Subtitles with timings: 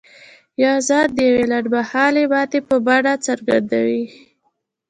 [0.63, 4.03] يا ځان د يوې لنډ مهالې ماتې په بڼه څرګندوي.